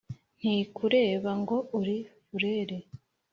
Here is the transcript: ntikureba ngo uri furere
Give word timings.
ntikureba 0.39 1.29
ngo 1.41 1.57
uri 1.79 1.97
furere 2.25 2.77